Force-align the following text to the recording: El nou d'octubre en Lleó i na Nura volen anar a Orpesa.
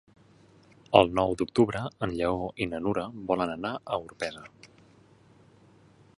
El 0.99 1.11
nou 1.19 1.35
d'octubre 1.41 1.83
en 2.07 2.15
Lleó 2.21 2.49
i 2.65 2.69
na 2.73 2.81
Nura 2.87 3.05
volen 3.33 3.55
anar 3.59 3.75
a 3.79 4.01
Orpesa. 4.09 4.45